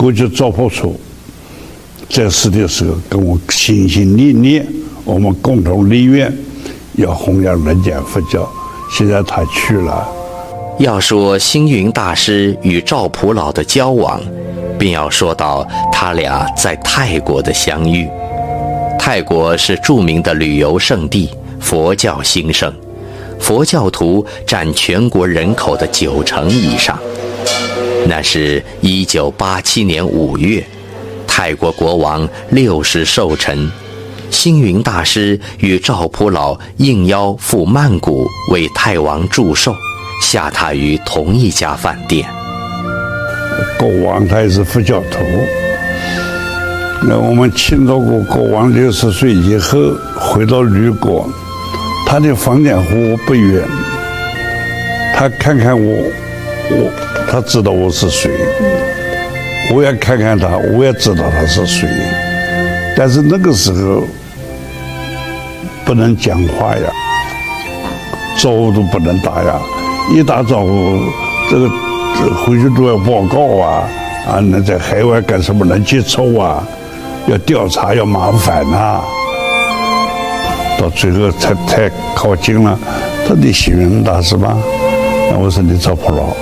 [0.00, 0.98] 过去赵朴初
[2.08, 4.66] 在世的时候，跟我心心念念，
[5.04, 6.34] 我们共同立愿
[6.94, 8.50] 要弘扬人间佛教。
[8.90, 10.08] 现在他去了。
[10.78, 14.18] 要说星云大师与赵普老的交往，
[14.78, 18.08] 便要说到他俩在泰国的相遇。
[18.98, 21.28] 泰国是著名的旅游胜地，
[21.60, 22.72] 佛教兴盛，
[23.40, 26.98] 佛教徒占全国人口的九成以上。
[28.06, 30.64] 那是一九八七年五月，
[31.26, 33.70] 泰国国王六世寿辰，
[34.30, 39.74] 星云大师与赵普老应邀赴曼谷为泰王祝寿，
[40.22, 42.26] 下榻于同一家饭店。
[43.78, 45.18] 国王他也是佛教徒，
[47.06, 49.78] 那我们庆祝过国王六十岁以后
[50.18, 51.22] 回到旅馆，
[52.10, 53.62] 他的房间和我不远，
[55.14, 56.10] 他看看我，
[56.68, 56.90] 我。
[57.30, 58.32] 他知道我是谁，
[59.72, 61.88] 我要看看他，我也知道他是谁。
[62.96, 64.02] 但是那个时候
[65.84, 66.90] 不能讲话呀，
[68.36, 69.60] 招呼都不能打呀，
[70.12, 70.98] 一打招呼，
[71.48, 71.68] 这个
[72.44, 73.84] 回去都要报告啊
[74.26, 74.40] 啊！
[74.42, 76.66] 那在海外干什么能接触啊？
[77.28, 79.00] 要调查要麻烦呐。
[80.80, 82.78] 到最后才太靠近了，
[83.28, 84.56] 他的幸运大师吧？
[85.30, 86.34] 那我说你找不着。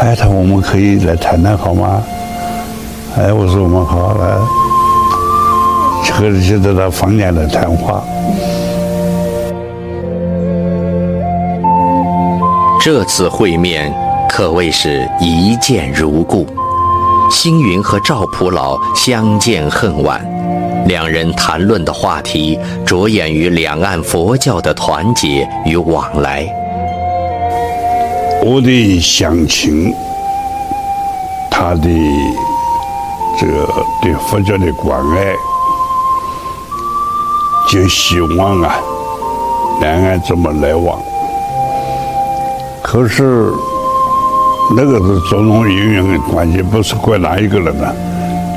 [0.00, 2.02] 哎，他我们可以来谈谈好吗？
[3.16, 4.36] 哎，我说我们好来，
[6.10, 8.02] 和就在他房间来谈话。
[12.80, 13.94] 这次会面
[14.28, 16.44] 可谓是一见如故，
[17.30, 20.20] 星云和赵普老相见恨晚，
[20.92, 26.46] 两人谈论的话题着眼于两岸佛教的团结与往来。
[28.44, 29.90] 我的乡亲，
[31.50, 31.88] 他的
[33.40, 33.66] 这个
[34.02, 35.32] 对佛教的关爱，
[37.70, 38.74] 就希望啊，
[39.80, 41.00] 两岸这么来往。
[42.82, 43.50] 可是
[44.76, 47.90] 那个是种种因缘的关系，不是怪哪一个人呢？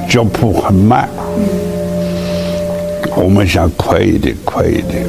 [0.09, 1.07] 脚步很慢，
[3.17, 5.05] 我们想快一点，快一点。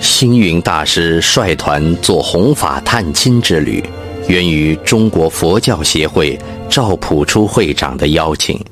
[0.00, 3.82] 星云大师率团做弘法探亲之旅，
[4.28, 8.62] 源于中国佛教协会赵朴初会长的邀请。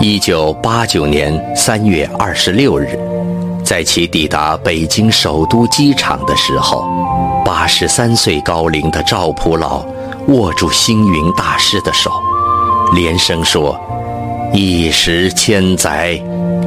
[0.00, 2.98] 一九八九年三月二十六日，
[3.72, 6.84] 在其抵达北京首都机场的时候，
[7.42, 9.82] 八十三岁高龄的赵普老
[10.28, 12.12] 握住星云大师的手，
[12.94, 13.74] 连声说
[14.52, 16.20] ：“一时千载。”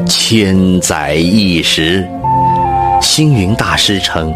[0.10, 2.10] 千载一时，
[3.00, 4.34] 星云大师称，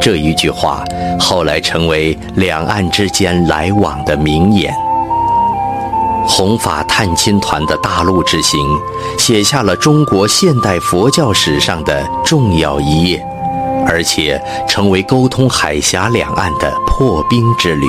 [0.00, 0.84] 这一句话
[1.18, 4.72] 后来成为两岸之间来往的名言。
[6.26, 8.60] 弘法探亲团的大陆之行，
[9.18, 13.24] 写下了中国现代佛教史上的重要一页，
[13.86, 17.86] 而且成为沟通海峡两岸的破冰之旅。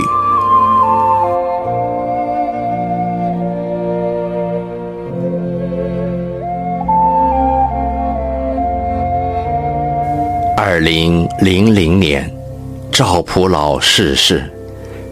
[10.58, 12.30] 二零零零年，
[12.92, 14.52] 赵普老逝世，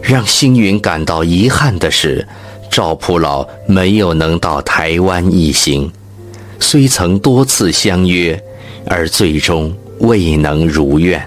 [0.02, 2.26] 让星云感到遗憾的是，
[2.72, 5.92] 赵普老没有能到台湾一行，
[6.58, 8.42] 虽曾多次相约，
[8.86, 11.22] 而最终未能如愿。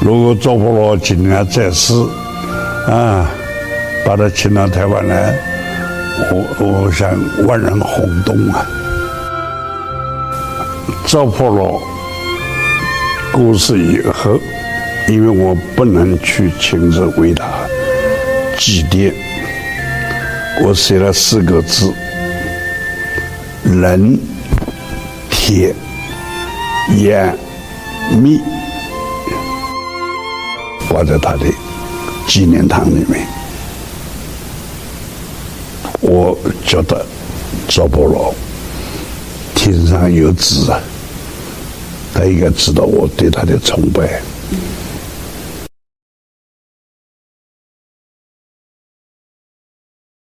[0.00, 1.92] 如果赵普老今年在世，
[2.88, 3.30] 啊，
[4.02, 5.38] 把他请到台湾来，
[6.30, 7.10] 我我想
[7.46, 8.66] 万人轰动啊！
[11.06, 11.78] 赵破了
[13.34, 14.40] 故事以后，
[15.08, 17.46] 因为我不能去亲自为他
[18.58, 19.12] 祭奠，
[20.64, 21.92] 我写了四个字：
[23.64, 24.18] 人、
[25.28, 25.74] 铁、
[26.96, 27.36] 眼、
[28.22, 28.40] 密，
[30.88, 31.46] 挂在他的
[32.26, 33.26] 纪念堂里面。
[36.00, 37.04] 我觉得
[37.68, 38.34] 赵破了
[39.54, 40.80] 天上有知啊。
[42.14, 44.20] 他应该知道我对他的崇拜。